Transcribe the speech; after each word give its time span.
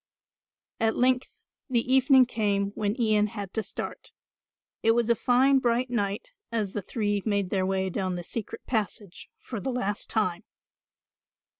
At 0.79 0.97
length 0.97 1.31
the 1.69 1.93
evening 1.93 2.25
came 2.25 2.71
when 2.71 2.99
Ian 2.99 3.27
had 3.27 3.53
to 3.53 3.61
start. 3.61 4.11
It 4.81 4.93
was 4.95 5.11
a 5.11 5.15
fine 5.15 5.59
bright 5.59 5.91
night 5.91 6.31
as 6.51 6.73
the 6.73 6.81
three 6.81 7.21
made 7.23 7.51
their 7.51 7.67
way 7.67 7.87
down 7.91 8.15
the 8.15 8.23
secret 8.23 8.65
passage 8.65 9.29
for 9.37 9.59
the 9.59 9.69
last 9.71 10.09
time. 10.09 10.41